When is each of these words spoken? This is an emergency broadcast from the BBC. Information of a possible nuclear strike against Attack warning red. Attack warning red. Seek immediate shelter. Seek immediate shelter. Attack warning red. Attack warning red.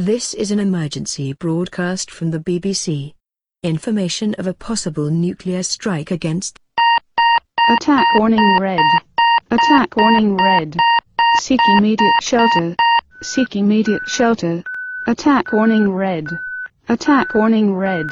This 0.00 0.32
is 0.32 0.50
an 0.50 0.58
emergency 0.58 1.34
broadcast 1.34 2.10
from 2.10 2.30
the 2.30 2.38
BBC. 2.38 3.12
Information 3.62 4.34
of 4.38 4.46
a 4.46 4.54
possible 4.54 5.10
nuclear 5.10 5.62
strike 5.62 6.10
against 6.10 6.58
Attack 7.68 8.06
warning 8.14 8.58
red. 8.58 8.80
Attack 9.50 9.94
warning 9.98 10.38
red. 10.38 10.74
Seek 11.40 11.60
immediate 11.76 12.22
shelter. 12.22 12.74
Seek 13.20 13.56
immediate 13.56 14.00
shelter. 14.06 14.64
Attack 15.06 15.52
warning 15.52 15.90
red. 15.90 16.24
Attack 16.88 17.34
warning 17.34 17.74
red. 17.74 18.06